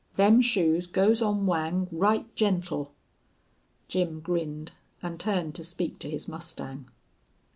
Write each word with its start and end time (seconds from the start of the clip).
"Them 0.15 0.41
shoes 0.41 0.87
goes 0.87 1.21
on 1.21 1.45
Whang 1.45 1.87
right 1.91 2.35
gentle." 2.35 2.91
Jim 3.87 4.19
grinned, 4.19 4.71
and 5.03 5.19
turned 5.19 5.53
to 5.53 5.63
speak 5.63 5.99
to 5.99 6.09
his 6.09 6.27
mustang. 6.27 6.87